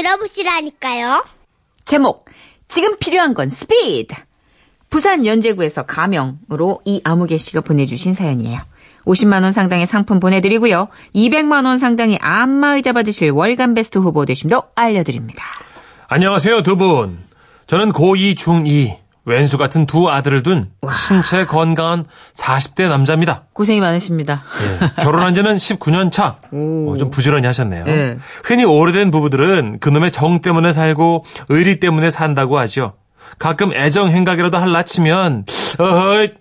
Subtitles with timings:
[0.00, 1.24] 들어보시라니까요.
[1.84, 2.24] 제목
[2.68, 4.14] 지금 필요한 건 스피드.
[4.88, 8.60] 부산 연제구에서 가명으로 이 아무개 씨가 보내주신 사연이에요.
[9.04, 10.88] 50만 원 상당의 상품 보내드리고요.
[11.14, 15.44] 200만 원 상당의 안마의자 받으실 월간 베스트 후보 되심도 알려드립니다.
[16.08, 17.24] 안녕하세요, 두 분.
[17.66, 23.44] 저는 고2, 중2, 왼수 같은 두 아들을 둔 신체 건강한 40대 남자입니다.
[23.52, 24.44] 고생이 많으십니다.
[24.98, 26.36] 예, 결혼한 지는 19년 차.
[26.52, 27.84] 어, 좀 부지런히 하셨네요.
[27.84, 28.18] 네.
[28.44, 32.94] 흔히 오래된 부부들은 그놈의 정 때문에 살고 의리 때문에 산다고 하죠.
[33.38, 35.44] 가끔 애정 행각이라도 할라 치면
[35.78, 36.32] 어허이,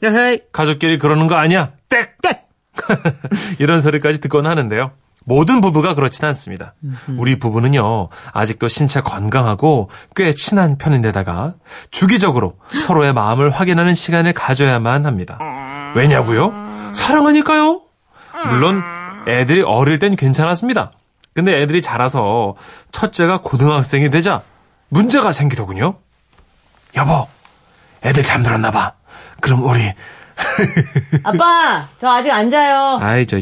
[0.51, 1.71] 가족끼리 그러는 거 아니야?
[1.89, 2.07] 땡!
[2.21, 2.39] 땡!
[3.59, 4.91] 이런 소리까지 듣곤 하는데요.
[5.25, 6.73] 모든 부부가 그렇진 않습니다.
[7.17, 11.55] 우리 부부는요, 아직도 신체 건강하고 꽤 친한 편인데다가
[11.91, 12.55] 주기적으로
[12.85, 15.37] 서로의 마음을 확인하는 시간을 가져야만 합니다.
[15.95, 16.53] 왜냐고요?
[16.93, 17.81] 사랑하니까요.
[18.47, 18.81] 물론
[19.27, 20.91] 애들이 어릴 땐 괜찮았습니다.
[21.35, 22.55] 근데 애들이 자라서
[22.91, 24.41] 첫째가 고등학생이 되자
[24.89, 25.95] 문제가 생기더군요.
[26.95, 27.27] 여보,
[28.03, 28.93] 애들 잠들었나 봐.
[29.41, 29.79] 그럼 우리
[31.23, 32.97] 아빠, 저 아직 안 자요.
[33.01, 33.39] 아이 저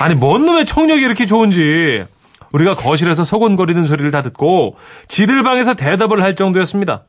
[0.00, 2.04] 아니 뭔 놈의 청력이 이렇게 좋은지
[2.52, 4.76] 우리가 거실에서 소곤거리는 소리를 다 듣고
[5.08, 7.04] 지들 방에서 대답을 할 정도였습니다.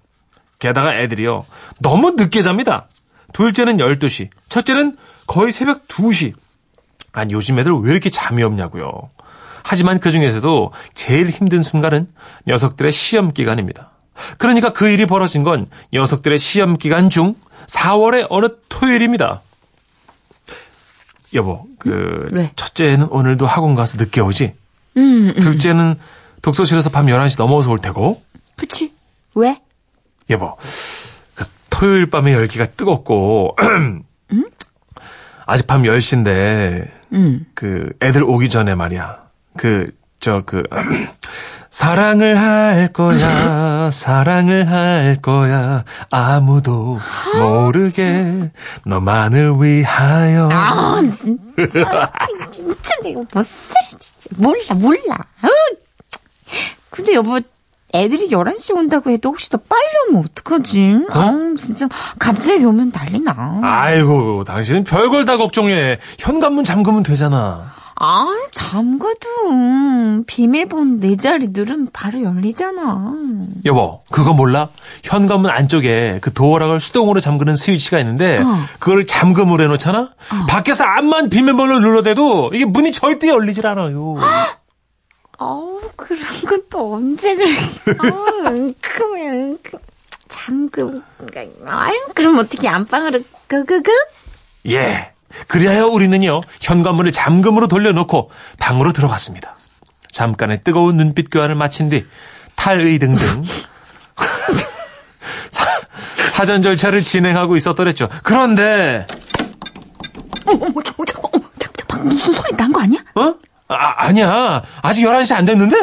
[0.60, 1.46] 게다가 애들이요
[1.80, 2.88] 너무 늦게 잡니다.
[3.32, 6.34] 둘째는 12시, 첫째는 거의 새벽 2시.
[7.14, 8.92] 아니 요즘 애들 왜 이렇게 잠이 없냐고요.
[9.64, 12.08] 하지만 그 중에서도 제일 힘든 순간은
[12.46, 13.92] 녀석들의 시험 기간입니다.
[14.38, 17.36] 그러니까 그 일이 벌어진 건 녀석들의 시험 기간 중
[17.68, 19.42] 4월의 어느 토요일입니다.
[21.34, 22.52] 여보, 그 왜?
[22.56, 24.54] 첫째는 오늘도 학원 가서 늦게 오지.
[24.98, 25.40] 음, 음.
[25.40, 25.96] 둘째는
[26.42, 28.22] 독서실에서 밤 11시 넘어서 올 테고.
[28.58, 28.94] 그치?
[29.36, 29.60] 왜?
[30.30, 30.56] 여보,
[31.36, 33.56] 그 토요일 밤의 열기가 뜨겁고
[35.46, 37.46] 아직 밤 10시인데 음.
[37.54, 39.18] 그 애들 오기 전에 말이야.
[39.58, 39.84] 그
[40.20, 40.64] 저그
[41.70, 43.71] 사랑을 할 거야.
[43.92, 45.84] 사랑을 할 거야.
[46.10, 47.00] 아무도
[47.40, 48.52] 모르게
[48.86, 50.50] 너만을 위하여.
[50.52, 52.12] 아, 진짜.
[52.52, 54.30] 진짜 내가 못 살아, 진짜.
[54.38, 55.16] 몰라, 몰라.
[55.44, 55.48] 어.
[56.90, 57.40] 근데 여보,
[57.94, 61.08] 애들이 11시 온다고 해도 혹시 더 빨리 오면 어떡하지?
[61.12, 61.88] 아, 진짜.
[62.20, 63.60] 갑자기 오면 난리 나.
[63.64, 66.00] 아이고, 당신은 별걸 다 걱정해.
[66.20, 67.74] 현관문 잠그면 되잖아.
[68.04, 73.14] 아, 잠가도 비밀번호 네 자리 누르면 바로 열리잖아.
[73.66, 74.70] 여보, 그거 몰라?
[75.04, 78.58] 현관문 안쪽에 그 도어락을 수동으로 잠그는 스위치가 있는데 어.
[78.80, 80.14] 그걸 잠금으로 해놓잖아?
[80.50, 84.16] 밖에서 암만 비밀번호 눌러대도 이게 문이 절대 열리질 않아요.
[85.38, 87.50] 아우, 그런 건 또 언제 그래.
[88.00, 89.80] 아우, 은큼해, 은큼.
[90.28, 90.98] 잠금.
[91.68, 93.92] 아유, 그럼 어떻게 안방으로, 그, 그, 그?
[94.70, 95.12] 예.
[95.48, 99.56] 그리하여 우리는요, 현관문을 잠금으로 돌려놓고 방으로 들어갔습니다.
[100.12, 102.06] 잠깐의 뜨거운 눈빛 교환을 마친 뒤
[102.56, 103.44] 탈의 등등
[106.30, 108.10] 사, 전 절차를 진행하고 있었더랬죠.
[108.24, 109.06] 그런데
[110.48, 113.00] 어머, 어머, 어머, 어머, 무슨 소리 난 거 아니야?
[113.16, 113.34] 어?
[113.68, 114.64] 아, 아니야.
[114.82, 115.78] 아직 11시 안 됐는데?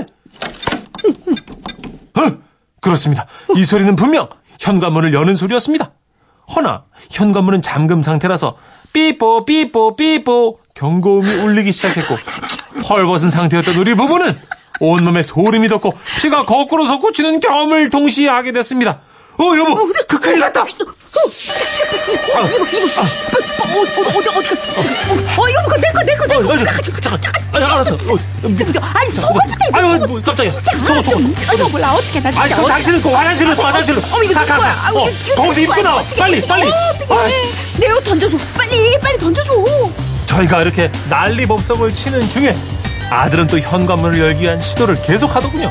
[2.17, 2.39] 어?
[2.81, 3.27] 그렇습니다.
[3.57, 4.29] 이 소리는 분명
[4.61, 5.93] 현관문을 여는 소리였습니다.
[6.55, 8.57] 허나 현관문은 잠금 상태라서
[8.93, 12.17] 삐뽀 삐뽀 삐뽀 경고음이 울리기 시작했고
[12.89, 14.39] 헐벗은 상태였던 우리 부부는
[14.81, 19.01] 온몸에 소름이 돋고 피가 거꾸로 솟구치는 경험을 동시에 하게 됐습니다.
[19.41, 20.65] 어 여보 그 큰일 났다.
[20.65, 20.87] 이거, 이거,
[22.39, 24.81] 어, 어디, 어디, 어디 갔어?
[24.81, 26.57] 어, 어, 이거 내 거, 내 거, 내 거.
[27.01, 27.33] 잠깐.
[27.53, 27.95] 아니 알았어.
[27.95, 29.79] 어, 아니, 속옷부터 입어.
[29.79, 30.51] 아유 뭐, 깜짝이야.
[30.51, 31.05] 속옷 아, 속옷.
[31.09, 32.43] 좀, 이거 몰라, 어떻게, 나 진짜.
[32.43, 32.69] 아니, 그 어떡해.
[32.75, 34.03] 당신은 그 화장실로 가, 화장실로.
[34.11, 34.59] 어머, 이거 가, 거야?
[34.59, 34.87] 가.
[34.89, 35.83] 아, 어, 이거 거기서 입고?
[35.83, 36.03] 나와.
[36.17, 36.67] 빨리, 빨리.
[36.69, 37.35] 어, 피곤해.
[37.79, 38.37] 내옷 던져줘.
[38.57, 39.53] 빨리, 빨리 던져줘.
[40.27, 42.57] 저희가 이렇게 난리 법석을 치는 중에
[43.11, 45.71] 아들은 또 현관문을 열기 위한 시도를 계속하더군요.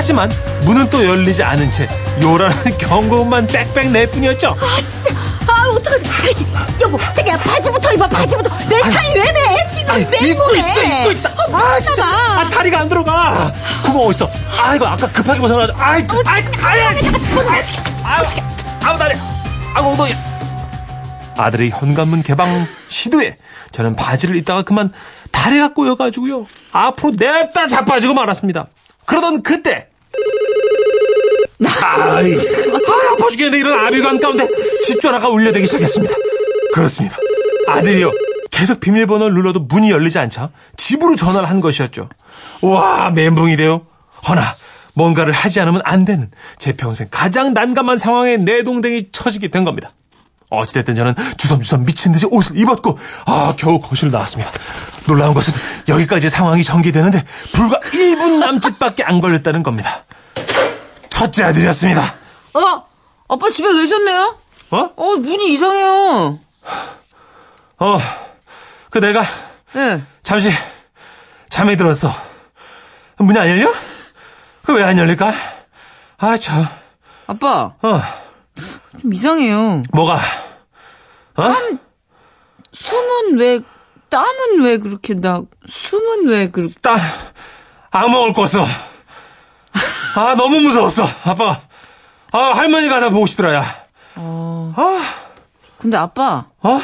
[0.00, 0.30] 하지만
[0.62, 1.86] 문은 또 열리지 않은 채
[2.22, 4.56] 요란한 경고음만 빽빽 낼 뿐이었죠.
[4.58, 5.14] 아, 진짜.
[5.46, 6.04] 아, 어떡하지.
[6.04, 6.46] 다시.
[6.80, 8.48] 여보, 자기야, 바지부터 입어, 바지부터.
[8.70, 9.68] 내 살이 왜 매?
[9.68, 10.54] 지금 아니, 왜 입고?
[10.56, 11.28] 있어, 입고 있다.
[11.52, 12.06] 아, 아, 진짜.
[12.06, 13.52] 아, 다리가 안 들어가.
[13.84, 14.30] 구멍 어딨어?
[14.58, 15.78] 아, 이거 아까 급하게 벗어나가지고.
[15.78, 16.96] 아이, 아이, 아이, 아이,
[18.02, 18.26] 아이,
[18.82, 19.14] 아우, 다리.
[19.74, 20.14] 아우, 엉덩이.
[21.36, 23.36] 아들의 현관문 개방 시도에
[23.72, 24.94] 저는 바지를 입다가 그만
[25.30, 26.46] 다리가 꼬여가지고요.
[26.72, 28.68] 앞으로 냅다 자빠지고 말았습니다.
[29.04, 29.89] 그러던 그때.
[31.66, 33.58] 아이, 아, 아파 죽겠네.
[33.58, 34.48] 이런 아비관 가운데
[34.84, 36.14] 집 전화가 울려대기 시작했습니다.
[36.74, 37.16] 그렇습니다.
[37.66, 38.12] 아들이요.
[38.50, 42.08] 계속 비밀번호를 눌러도 문이 열리지 않자 집으로 전화를 한 것이었죠.
[42.62, 43.82] 와, 멘붕이래요.
[44.28, 44.54] 허나,
[44.94, 49.92] 뭔가를 하지 않으면 안 되는 제 평생 가장 난감한 상황에 내 동댕이 쳐지게 된 겁니다.
[50.50, 54.50] 어찌됐든 저는 주섬주섬 미친 듯이 옷을 입었고, 아, 겨우 거실을 나왔습니다.
[55.06, 55.54] 놀라운 것은
[55.88, 60.04] 여기까지 상황이 전개되는데 불과 1분 남짓밖에 안 걸렸다는 겁니다.
[61.20, 62.14] 첫째 아들이었습니다.
[62.54, 62.86] 어?
[63.28, 64.38] 아빠 집에 계셨네요?
[64.70, 64.76] 어?
[64.96, 66.38] 어, 문이 이상해요.
[67.78, 67.98] 어,
[68.88, 69.22] 그 내가
[69.76, 70.02] 예.
[70.22, 70.48] 잠시
[71.50, 72.10] 잠이 들었어.
[73.18, 73.70] 문이 안 열려?
[74.64, 75.30] 그 왜 안 열릴까?
[76.16, 76.66] 아, 참.
[77.26, 78.00] 아빠, 어,
[78.98, 79.82] 좀 이상해요.
[79.92, 80.14] 뭐가?
[81.36, 81.54] 어?
[82.72, 83.60] 숨은 왜,
[84.08, 86.72] 땀은 왜 그렇게 나, 숨은 왜 그렇게.
[86.80, 86.98] 딱
[87.90, 88.66] 악몽을 꿨어.
[90.14, 91.04] 아 너무 무서웠어.
[91.24, 91.60] 아빠가
[92.32, 93.76] 아 할머니가 나 보고 싶더라 야.
[94.16, 94.72] 어.
[94.76, 95.00] 아,
[95.78, 96.80] 근데 아빠, 어?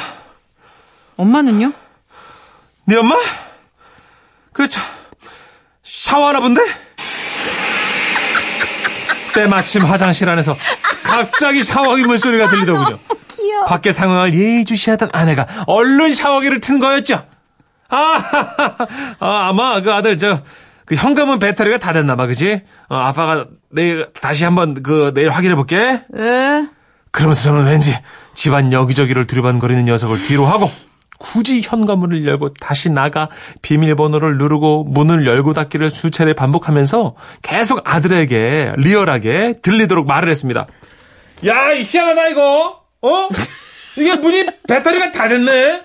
[1.17, 1.73] 엄마는요?
[2.85, 3.17] 네 엄마?
[4.53, 4.83] 그 차,
[5.85, 6.61] 샤워하나 본데?
[9.35, 10.57] 때마침 화장실 안에서
[11.03, 12.99] 갑자기 샤워기 물소리가 들리더군요.
[13.29, 13.65] 귀여워.
[13.67, 17.27] 밖에 상황을 예의주시하던 아내가 얼른 샤워기를 튼 거였죠.
[17.89, 18.19] 아,
[19.21, 20.41] 아 아마 그 아들 저
[20.87, 22.63] 그 현금은 배터리가 다 됐나 봐, 그지?
[22.89, 25.77] 어, 아빠가 내일 다시 한번 그 내일 확인해 볼게.
[26.17, 26.69] 예.
[27.11, 27.95] 그러면서 저는 왠지
[28.35, 30.71] 집안 여기저기를 두리번거리는 녀석을 뒤로 하고
[31.19, 33.29] 굳이 현관문을 열고 다시 나가
[33.63, 40.67] 비밀번호를 누르고 문을 열고 닫기를 수차례 반복하면서 계속 아들에게 리얼하게 들리도록 말을 했습니다.
[41.47, 42.83] 야, 이 희한하다 이거.
[43.03, 43.29] 어?
[43.97, 45.85] 이게 문이 배터리가 다 됐네.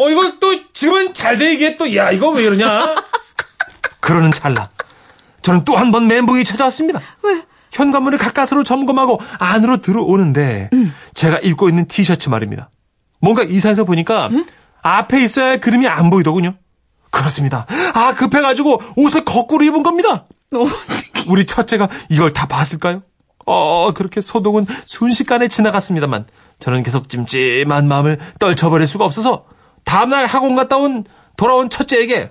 [0.00, 2.94] 어, 이거 또 지금은 잘 돼 이게 또 야, 이거 왜 이러냐?
[4.02, 4.68] 그러는 찰나.
[5.42, 7.00] 저는 또 한 번 멘붕이 찾아왔습니다.
[7.22, 7.42] 왜?
[7.72, 10.68] 현관문을 가까스로 점검하고 안으로 들어오는데
[11.14, 12.68] 제가 입고 있는 티셔츠 말입니다.
[13.20, 14.28] 뭔가 이사해서 보니까
[14.82, 16.54] 앞에 있어야 할 그림이 안 보이더군요.
[17.10, 17.66] 그렇습니다.
[17.94, 20.26] 아 급해가지고 옷을 거꾸로 입은 겁니다.
[20.52, 21.24] 어떡해.
[21.28, 23.02] 우리 첫째가 이걸 다 봤을까요?
[23.46, 26.26] 어 그렇게 소동은 순식간에 지나갔습니다만
[26.58, 29.44] 저는 계속 찜찜한 마음을 떨쳐버릴 수가 없어서
[29.84, 31.04] 다음날 학원 갔다 온
[31.36, 32.30] 돌아온 첫째에게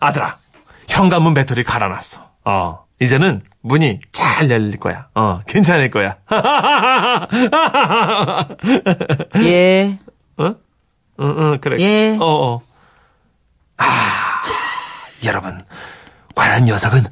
[0.00, 0.38] 아들아
[0.88, 2.28] 현관문 배터리 갈아놨어.
[2.44, 5.08] 어 이제는 문이 잘 열릴 거야.
[5.14, 6.16] 어 괜찮을 거야.
[9.44, 9.98] 예.
[10.36, 10.46] 어?
[10.46, 10.56] 응,
[11.38, 11.76] 응, 그래.
[11.80, 12.16] 예.
[12.18, 12.62] 어, 어.
[13.76, 14.42] 아,
[15.24, 15.64] 여러분.
[16.34, 17.04] 과연 녀석은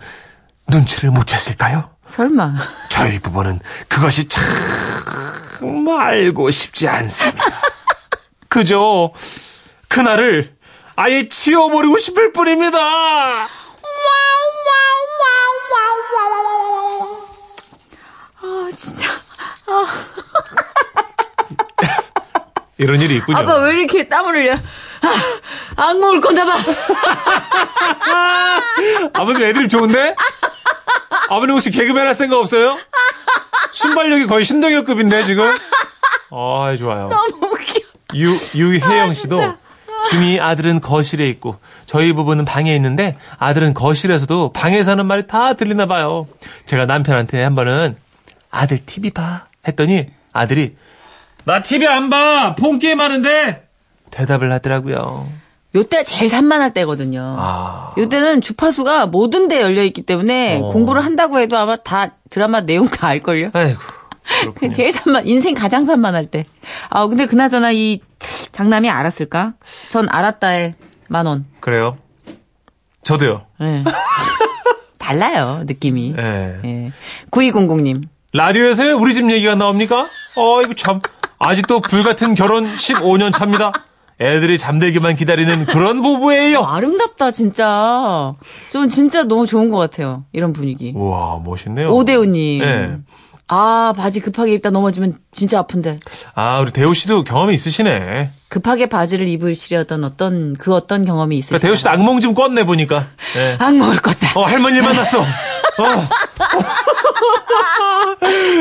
[0.69, 1.89] 눈치를 못 챘을까요?
[2.07, 2.55] 설마.
[2.89, 4.43] 저희 부부는 그것이 참
[5.89, 7.43] 알고 싶지 않습니다.
[8.49, 9.13] 그저
[9.89, 10.57] 그날을
[11.01, 12.77] 아예 치워버리고 싶을 뿐입니다.
[18.41, 19.09] 아, 진짜.
[22.79, 23.39] 이런 일이 있군요.
[23.39, 24.55] 아빠 왜 이렇게 땀을 흘려?
[25.77, 26.57] 아, 악몽을 꿨나 봐.
[29.13, 30.17] 아버님 애드립 좋은데?
[31.29, 32.77] 아버님 혹시 개그맨 할 생각 없어요?
[33.71, 35.49] 순발력이 거의 신동엽급인데 지금?
[36.33, 37.09] 아 좋아요.
[37.09, 37.79] 너무 웃겨.
[38.15, 39.68] 유 유혜영 아, 씨도 진
[40.11, 40.17] 짜.
[40.17, 41.57] 준이 아들은 거실에 있고
[41.87, 46.27] 저희 부부는 방에 있는데 아들은 거실에서도 방에서 하는 말이 다 들리나 봐요.
[46.67, 47.97] 제가 남편한테 한 번은
[48.51, 50.77] 아들 TV 봐 했더니 아들이
[51.45, 52.55] 나 TV 안 봐.
[52.57, 53.67] 폰 게임 하는데
[54.11, 55.29] 대답을 하더라고요.
[55.75, 57.37] 요때가 제일 산만할 때거든요.
[57.39, 57.93] 아.
[57.99, 60.69] 요때는 주파수가 모든 데 열려 있기 때문에 어.
[60.69, 63.51] 공부를 한다고 해도 아마 다 드라마 내용 다 알걸요?
[63.53, 63.81] 아이고.
[64.57, 64.69] 그.
[64.71, 66.45] 제일 산만, 인생 가장 산만할 때.
[66.91, 68.01] 아, 근데 그나저나 이
[68.59, 69.53] 장남이 알았을까?
[69.93, 70.75] 전 알았다에
[71.07, 71.47] 만 원.
[71.61, 71.97] 그래요.
[73.05, 73.47] 저도요.
[73.61, 73.85] 예.
[74.99, 76.15] 달라요, 느낌이.
[76.19, 76.59] 예.
[76.65, 76.93] 예.
[77.31, 78.03] 9200님.
[78.33, 80.09] 라디오에서 우리 집 얘기가 나옵니까?
[80.35, 81.01] 어, 이거 참.
[81.39, 83.71] 아직도 불같은 결혼 15년 차입니다.
[84.21, 86.59] 애들이 잠들기만 기다리는 그런 부부예요.
[86.65, 88.35] 아름답다, 진짜.
[88.73, 90.25] 전 진짜 너무 좋은 것 같아요.
[90.33, 90.93] 이런 분위기.
[90.97, 91.93] 우와, 멋있네요.
[91.93, 92.59] 오대우님.
[92.61, 92.97] 네.
[93.49, 95.99] 아, 바지 급하게 입다 넘어지면 진짜 아픈데.
[96.35, 98.31] 아, 우리 대호 씨도 경험이 있으시네.
[98.49, 101.53] 급하게 바지를 입으시려던 어떤, 그 어떤 경험이 있으시죠?
[101.59, 103.07] 그러니까 대호 씨도 악몽 좀 꿨네, 보니까.
[103.37, 103.57] 예.
[103.61, 104.39] 악몽을 꿨다.
[104.39, 105.21] 어, 할머니 만났어.
[105.79, 106.09] 어,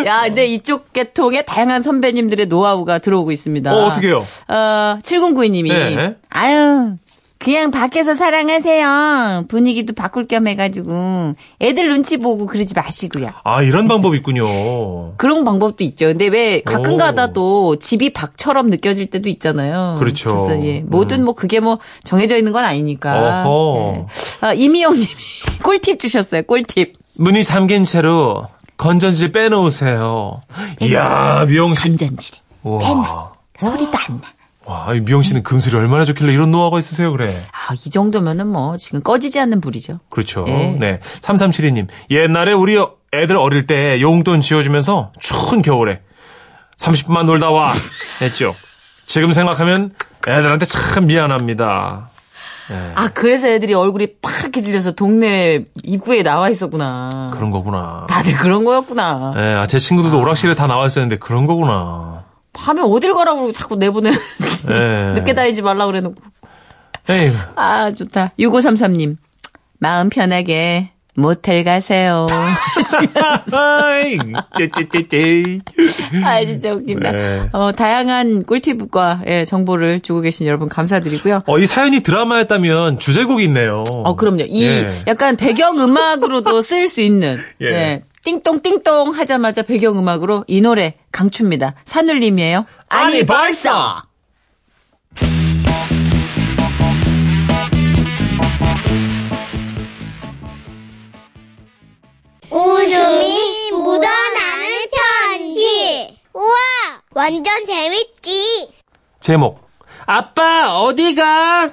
[0.06, 3.74] 야, 근데 이쪽 계통에 다양한 선배님들의 노하우가 들어오고 있습니다.
[3.74, 4.20] 어, 어떡해요?
[4.20, 5.68] 어, 7092님이.
[5.70, 6.16] 네.
[6.30, 6.96] 아유,
[7.40, 9.46] 그냥 밖에서 사랑하세요.
[9.48, 11.36] 분위기도 바꿀 겸 해가지고.
[11.62, 13.32] 애들 눈치 보고 그러지 마시고요.
[13.44, 15.14] 아, 이런 방법 있군요.
[15.18, 16.08] 그런 방법도 있죠.
[16.08, 16.98] 근데 왜 가끔 오.
[16.98, 19.98] 가다 또 집이 밖처럼 느껴질 때도 있잖아요.
[20.00, 20.36] 그렇죠.
[20.36, 21.26] 그래서 예, 뭐든 음.
[21.26, 23.46] 뭐 그게 뭐 정해져 있는 건 아니니까.
[23.46, 24.06] 예.
[24.42, 25.08] 아, 이미영 님이
[25.64, 26.44] 꿀팁 주셨어요.
[26.44, 26.94] 꿀팁.
[27.18, 30.42] 문이 잠긴 채로 건전지 빼놓으세요.
[30.82, 31.84] 이야, 미영 씨.
[31.84, 32.34] 건전지.
[32.64, 33.32] 와.
[33.60, 34.37] 소리도 안 나.
[34.68, 37.34] 와, 이 미영 씨는 금슬이 얼마나 좋길래 이런 노하우가 있으세요, 그래.
[37.52, 40.00] 아, 이 정도면은 뭐 지금 꺼지지 않는 불이죠.
[40.10, 40.44] 그렇죠.
[40.48, 40.76] 예.
[40.78, 41.00] 네.
[41.22, 41.88] 3372님.
[42.12, 42.78] 옛날에 우리
[43.14, 46.02] 애들 어릴 때 용돈 지어주면서 추운 겨울에
[46.78, 47.72] 30분만 놀다 와.
[48.22, 48.56] 했죠.
[49.06, 49.94] 지금 생각하면
[50.28, 52.10] 애들한테 참 미안합니다.
[52.70, 57.32] 예, 아, 그래서 애들이 얼굴이 파랗게 질려서 동네 입구에 나와 있었구나.
[57.34, 58.06] 그런 거구나.
[58.10, 59.34] 다들 그런 거였구나.
[59.38, 62.26] 예, 아, 제 친구들도 오락실에 다 나와 있었는데 그런 거구나.
[62.58, 64.12] 밤에 어딜 가라고 자꾸 내보내.
[64.70, 65.14] 예.
[65.16, 66.22] 늦게 다니지 말라 그래 놓고.
[67.10, 68.34] 에이, 아, 좋다.
[68.38, 69.16] 6533님.
[69.80, 72.28] 마음 편하게 모텔 가세요.
[76.24, 77.12] 아, 진짜 웃긴다.
[77.12, 77.50] 네.
[77.54, 81.44] 어, 다양한 꿀팁과 예, 정보를 주고 계신 여러분 감사드리고요.
[81.48, 83.84] 어, 이 사연이 드라마였다면 주제곡이 있네요.
[83.88, 84.44] 어, 그럼요.
[84.48, 84.90] 이 예.
[85.08, 87.40] 약간 배경 음악으로도 쓰일 수 있는.
[87.62, 87.66] 예.
[87.68, 88.04] 예.
[88.28, 91.76] 띵동 띵동 하자마자 배경음악으로 이 노래 강추입니다.
[91.86, 92.66] 산울림이에요.
[92.90, 94.04] 아니, 아니, 벌써!
[102.52, 106.20] 웃음이 묻어나는 편지.
[106.34, 106.48] 우와,
[107.12, 108.74] 완전 재밌지.
[109.22, 109.66] 제목.
[110.06, 111.72] 아빠, 어디가?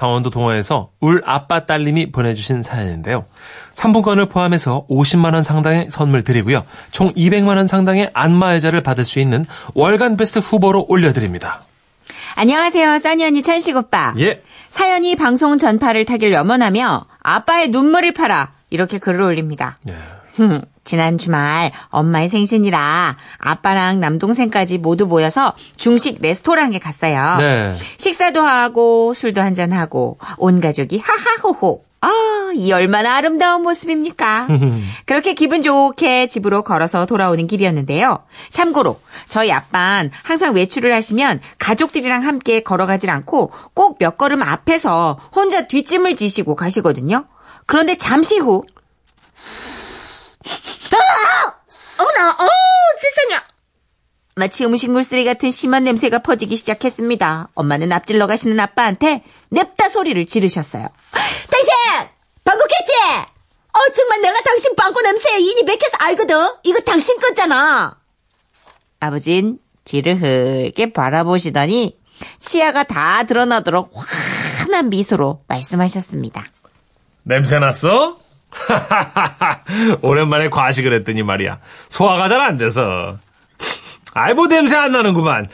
[0.00, 3.26] 강원도 동화에서 울 아빠 딸님이 보내주신 사연인데요.
[3.74, 6.64] 3분권을 포함해서 50만원 상당의 선물 드리고요.
[6.90, 11.60] 총 200만원 상당의 안마의자를 받을 수 있는 월간 베스트 후보로 올려드립니다.
[12.34, 12.98] 안녕하세요.
[12.98, 14.14] 써니 언니 찬식 오빠.
[14.18, 14.42] 예.
[14.70, 19.76] 사연이 방송 전파를 타길 염원하며 아빠의 눈물을 팔아 이렇게 글을 올립니다.
[19.86, 19.94] 예.
[20.40, 27.36] 흠, 지난 주말 엄마의 생신이라 아빠랑 남동생까지 모두 모여서 중식 레스토랑에 갔어요.
[27.38, 27.76] 네.
[27.98, 31.84] 식사도 하고 술도 한잔하고 온 가족이 하하호호.
[32.02, 34.48] 아, 이 얼마나 아름다운 모습입니까?
[35.04, 38.20] 그렇게 기분 좋게 집으로 걸어서 돌아오는 길이었는데요.
[38.48, 45.68] 참고로 저희 아빠는 항상 외출을 하시면 가족들이랑 함께 걸어가질 않고 꼭 몇 걸음 앞에서 혼자
[45.68, 47.26] 뒷짐을 지시고 가시거든요.
[47.66, 48.62] 그런데 잠시 후
[52.00, 52.48] 어머나, 어,
[53.00, 53.42] 세상에.
[54.36, 57.50] 마치 음식물 쓰레기 같은 심한 냄새가 퍼지기 시작했습니다.
[57.54, 60.88] 엄마는 앞질러 가시는 아빠한테 냅다 소리를 지르셨어요.
[61.50, 61.72] 당신!
[62.44, 62.92] 방귀했지?
[63.72, 66.54] 어, 정말 내가 당신 방구 냄새에 인이 맥혀서 알거든?
[66.64, 67.98] 이거 당신 거잖아.
[68.98, 71.98] 아버진 뒤를 흘게 바라보시더니
[72.38, 76.46] 치아가 다 드러나도록 환한 미소로 말씀하셨습니다.
[77.24, 78.18] 냄새 났어?
[80.02, 81.58] 오랜만에 과식을 했더니 말이야.
[81.88, 83.16] 소화가 잘 안 돼서.
[84.14, 85.46] 아이, 뭐 냄새 안 나는구만.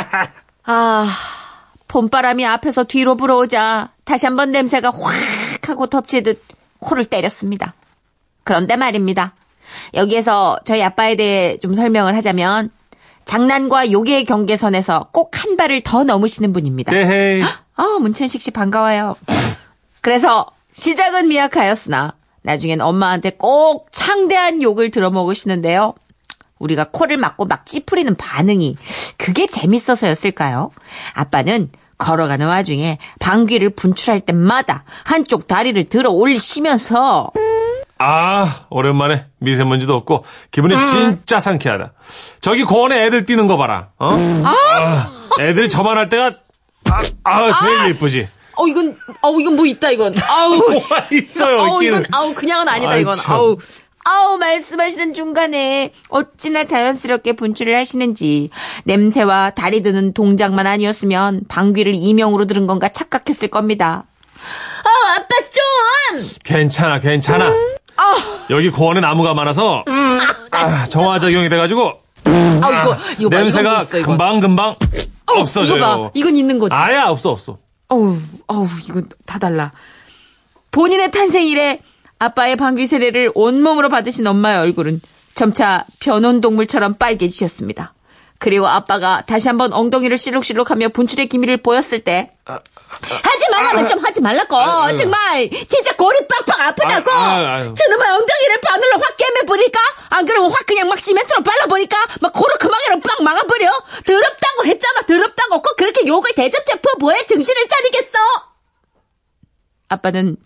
[0.66, 1.06] 아,
[1.88, 6.42] 봄바람이 앞에서 뒤로 불어오자 다시 한번 냄새가 확 하고 덮치듯
[6.78, 7.74] 코를 때렸습니다.
[8.42, 9.34] 그런데 말입니다.
[9.94, 12.70] 여기에서 저희 아빠에 대해 좀 설명을 하자면
[13.24, 16.94] 장난과 욕의 경계선에서 꼭 한 발을 더 넘으시는 분입니다.
[16.94, 17.42] 에헤이.
[17.76, 19.16] 아, 문천식 씨 반가워요.
[20.00, 25.94] 그래서 시작은 미약하였으나 나중엔 엄마한테 꼭 창대한 욕을 들어먹으시는데요.
[26.58, 28.76] 우리가 코를 막고 막 찌푸리는 반응이
[29.16, 30.70] 그게 재밌어서였을까요?
[31.14, 37.30] 아빠는 걸어가는 와중에 방귀를 분출할 때마다 한쪽 다리를 들어 올리시면서
[37.98, 41.92] 아, 오랜만에 미세먼지도 없고 기분이 진짜 상쾌하다.
[42.40, 43.90] 저기 공원에 애들 뛰는 거 봐라.
[43.98, 44.08] 어?
[44.44, 46.32] 아, 애들이 저만 할 때가
[46.90, 48.28] 아, 아, 제일 예쁘지.
[48.56, 52.00] 어 이건 어 이건 뭐 있다 이건 아우 뭐가 있어요, 있기는.
[52.00, 53.34] 이건 아우 그냥은 아니다 아이, 이건 참.
[53.36, 53.56] 아우
[54.06, 58.50] 아우 말씀하시는 중간에 어찌나 자연스럽게 분출을 하시는지
[58.84, 64.04] 냄새와 다리 드는 동작만 아니었으면 방귀를 이명으로 들은 건가 착각했을 겁니다.
[64.84, 67.50] 아 아빠 좀 괜찮아, 괜찮아.
[68.50, 69.84] 여기 공원에 나무가 많아서
[70.50, 71.92] 아, 정화 작용이 돼가지고
[72.26, 72.30] 아
[72.82, 73.84] 이거 이거 봐, 냄새가.
[74.04, 74.70] 금방 금방
[75.32, 75.76] 어, 없어져요.
[75.78, 76.74] 이거 봐 이건 있는 거지.
[76.74, 77.56] 아야 없어 없어.
[77.94, 79.70] 어우, 어우, 이거 다 달라.
[80.72, 81.80] 본인의 탄생일에
[82.18, 85.00] 아빠의 방귀 세례를 온몸으로 받으신 엄마의 얼굴은
[85.34, 87.93] 점차 변온 동물처럼 빨개지셨습니다.
[88.44, 94.54] 그리고 아빠가 다시 한번 엉덩이를 실룩실룩하며 분출의 기미를 보였을 때 하지 말라면 좀 하지 말라고.
[94.54, 94.94] 아유.
[94.96, 97.10] 정말 진짜 골이 빡빡 아프다고.
[97.74, 99.80] 저놈의 엉덩이를 바늘로 확 깨매버릴까?
[100.10, 101.96] 안 그러면 확 그냥 막 시멘트로 발라버릴까?
[102.20, 103.72] 막 코르크망이로 빡 막아버려?
[104.04, 105.62] 더럽다고 했잖아 더럽다고.
[105.62, 108.18] 꼭 그렇게 욕을 대접제프 뭐해 정신을 차리겠어.
[109.88, 110.36] 아빠는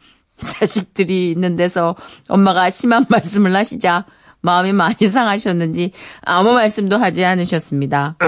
[0.47, 1.97] 자식들이 있는 데서
[2.29, 4.05] 엄마가 심한 말씀을 하시자
[4.49, 8.17] 마음이 많이 상하셨는지 아무 말씀도 하지 않으셨습니다.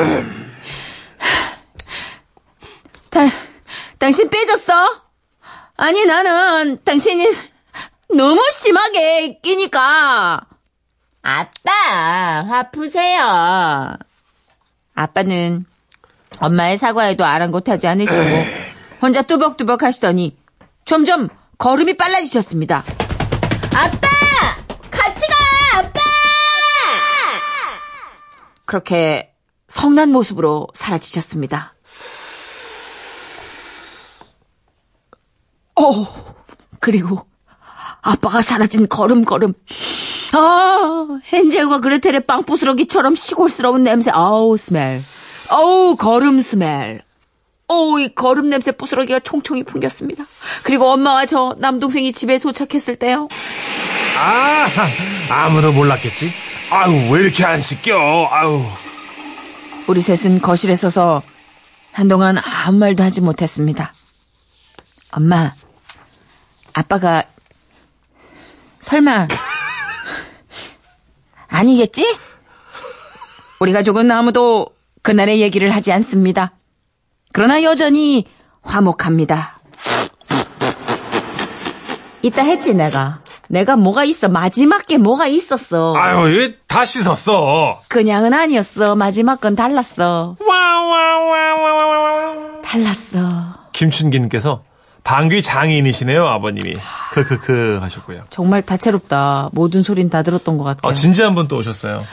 [3.09, 3.21] 다,
[3.99, 5.03] 당신 삐졌어?
[5.77, 7.27] 아니 나는 당신이
[8.15, 10.43] 너무 심하게 끼니까
[11.23, 11.71] 아빠
[12.47, 13.97] 화 푸세요.
[14.95, 15.65] 아빠는
[16.41, 18.23] 엄마의 사과에도 아랑곳하지 않으시고
[19.01, 20.37] 혼자 뚜벅뚜벅 하시더니
[20.85, 22.85] 점점 걸음이 빨라지셨습니다.
[23.75, 24.09] 아빠!
[24.91, 25.79] 같이 가!
[25.79, 26.01] 아빠!
[28.71, 29.35] 그렇게
[29.67, 31.75] 성난 모습으로 사라지셨습니다.
[35.75, 36.35] 어,
[36.79, 37.27] 그리고
[38.01, 39.55] 아빠가 사라진 걸음걸음.
[40.35, 44.13] 아, 헨젤과 그레텔의 빵 부스러기처럼 시골스러운 냄새.
[44.15, 45.01] 아우, 스멜.
[45.51, 47.01] 어우, 걸음 스멜.
[47.67, 50.23] 어우, 이 걸음 냄새 부스러기가 총총히 풍겼습니다.
[50.65, 53.27] 그리고 엄마와 저 남동생이 집에 도착했을 때요.
[54.17, 54.69] 아,
[55.29, 56.50] 아무도 몰랐겠지?
[56.73, 58.29] 아유, 왜 이렇게 안 씻겨?
[58.31, 58.65] 아유.
[59.89, 61.21] 우리 셋은 거실에 서서
[61.93, 63.93] 한동안 아무 말도 하지 못했습니다.
[65.11, 65.53] 엄마,
[66.73, 67.25] 아빠가
[68.79, 69.27] 설마
[71.49, 72.17] 아니겠지?
[73.59, 74.69] 우리 가족은 아무도
[75.03, 76.53] 그날의 얘기를 하지 않습니다.
[77.33, 78.27] 그러나 여전히
[78.63, 79.61] 화목합니다.
[82.23, 83.19] 이따 했지 내가.
[83.53, 84.29] 내가 뭐가 있어.
[84.29, 85.97] 마지막 게 뭐가 있었어.
[85.97, 87.83] 아유, 이게 다 씻었어.
[87.89, 88.95] 그냥은 아니었어.
[88.95, 90.37] 마지막 건 달랐어.
[91.51, 92.61] 와와와와와와.
[92.63, 93.19] 달랐어.
[93.73, 94.63] 김춘기님께서
[95.03, 96.77] 방귀 장인이시네요, 아버님이.
[97.13, 98.23] 크크크 하셨고요.
[98.31, 99.51] 정말 다채롭다.
[99.53, 100.89] 모든 소린 다 들었던 것 같아요.
[100.89, 102.05] 아, 진지한 분 또 오셨어요.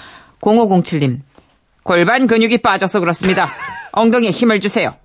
[0.41, 1.19] 0507님.
[1.83, 3.47] 골반 근육이 빠져서 그렇습니다.
[3.93, 4.95] 엉덩이에 힘을 주세요.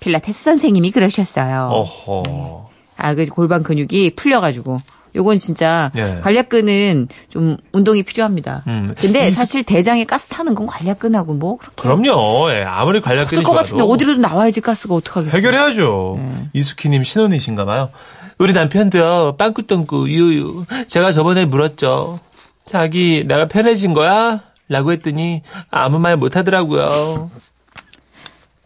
[0.00, 1.68] 필라테스 선생님이 그러셨어요.
[1.72, 2.70] 어허.
[2.96, 4.82] 아, 그 골반 근육이 풀려가지고.
[5.16, 6.20] 요건 진짜 예.
[6.22, 8.62] 관략근은 좀 운동이 필요합니다.
[8.68, 8.94] 음.
[8.98, 12.50] 근데 이- 사실 대장에 가스 차는 건 관략근하고 뭐 그렇게 그럼요.
[12.50, 15.36] 예, 아무리 관략근이 것 같은데 좋아도 어디로든 나와야지 가스가 어떡하겠어요.
[15.36, 16.16] 해결해야죠.
[16.20, 16.48] 네.
[16.52, 17.90] 이수키님 신혼이신가 봐요.
[18.38, 20.66] 우리 남편도요, 빵꾸똥꾸, 유유.
[20.88, 22.20] 제가 저번에 물었죠.
[22.66, 24.42] 자기, 내가 편해진 거야?
[24.68, 27.30] 라고 했더니, 아무 말 못 하더라고요.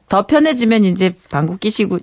[0.09, 2.01] 더 편해지면 이제 방구 끼시고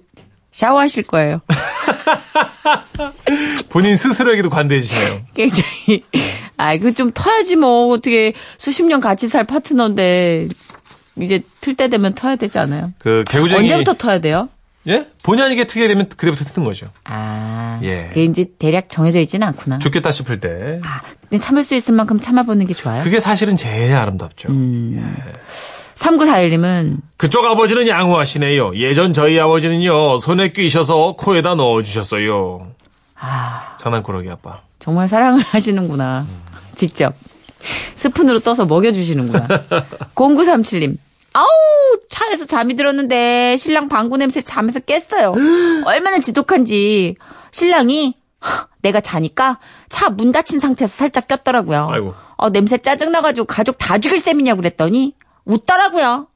[0.51, 1.41] 샤워하실 거예요.
[3.69, 5.21] 본인 스스로에게도 관대해 주시네요.
[5.33, 6.03] 굉장히
[6.57, 10.47] 아 이거 좀 터야지 뭐 어떻게 수십 년 같이 살 파트너인데
[11.19, 12.93] 이제 틀 때 되면 터야 되지 않아요?
[12.99, 13.61] 그, 개구쟁이.
[13.61, 14.49] 언제부터 터야 돼요?
[14.87, 15.05] 예?
[15.21, 16.87] 본의 아니게 트게 되면 그때부터 트는 거죠.
[17.03, 18.05] 아, 예.
[18.09, 19.79] 그게 이제 대략 정해져 있지는 않구나.
[19.79, 20.79] 죽겠다 싶을 때.
[20.83, 23.03] 아, 근데 참을 수 있을 만큼 참아보는 게 좋아요.
[23.03, 24.49] 그게 사실은 제일 아름답죠.
[24.49, 25.13] 음.
[25.97, 28.77] 3941님은 그쪽 아버지는 양호하시네요.
[28.77, 32.71] 예전 저희 아버지는요, 손에 끼셔서 코에다 넣어주셨어요.
[33.19, 34.61] 아, 장난꾸러기 아빠.
[34.79, 36.25] 정말 사랑을 하시는구나.
[36.75, 37.15] 직접.
[37.95, 39.47] 스푼으로 떠서 먹여주시는구나.
[40.15, 40.97] 0937님.
[41.33, 41.45] 아우,
[42.09, 45.33] 차에서 잠이 들었는데 신랑 방구 냄새 잠에서 깼어요.
[45.85, 47.15] 얼마나 지독한지.
[47.51, 51.89] 신랑이 하, 내가 자니까 차 문 닫힌 상태에서 살짝 꼈더라고요.
[51.91, 52.13] 아이고.
[52.37, 55.13] 어, 냄새 짜증나가지고 가족 다 죽일 셈이냐고 그랬더니
[55.47, 56.27] 웃더라고요.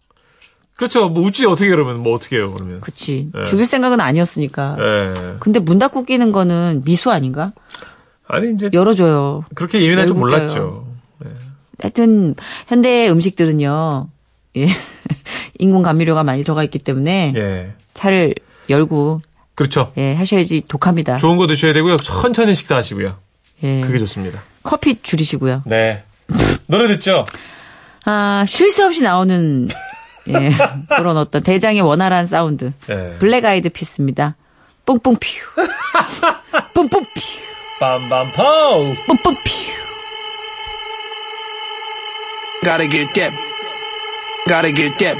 [0.75, 1.09] 그렇죠.
[1.09, 2.81] 뭐 웃지 어떻게 그러면 뭐 어떻게 해요 그러면.
[2.81, 3.29] 그치.
[3.33, 3.43] 네.
[3.45, 4.77] 죽일 생각은 아니었으니까.
[4.79, 5.35] 예.
[5.39, 7.53] 근데 문 닫고 끼는 거는 미수 아닌가?
[8.27, 9.45] 아니 이제 열어줘요.
[9.53, 10.87] 그렇게 예민할 줄 몰랐죠.
[11.79, 12.35] 하여튼
[12.67, 14.07] 현대 음식들은요.
[14.57, 14.67] 예.
[15.59, 17.73] 인공 감미료가 많이 들어가 있기 때문에 예.
[17.93, 18.33] 차를
[18.69, 19.21] 열고
[19.55, 19.91] 그렇죠.
[19.97, 21.17] 예, 하셔야지 독합니다.
[21.17, 21.97] 좋은 거 드셔야 되고요.
[21.97, 23.15] 천천히 식사하시고요.
[23.63, 23.81] 예.
[23.81, 24.41] 그게 좋습니다.
[24.63, 25.63] 커피 줄이시고요.
[25.67, 26.03] 네.
[26.67, 27.25] 노래 듣죠?
[28.05, 29.67] 아, 쉴 새 없이 나오는
[30.27, 30.51] 예,
[30.95, 32.71] 그런 어떤 대장의 원활한 사운드.
[32.87, 33.13] 네.
[33.19, 34.35] 블랙 아이드 피스입니다.
[34.85, 35.27] 뽕뽕 퓨.
[36.73, 37.21] 뽕뽕 퓨.
[37.79, 38.95] 빰빰파우.
[39.07, 39.51] 뽕뽕 퓨.
[42.63, 43.33] Gotta get that.
[44.47, 45.17] Gotta get that.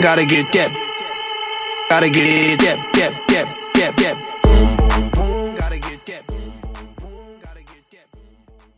[0.00, 0.70] Gotta get that.
[1.88, 4.16] Gotta get that, that, that, that, that.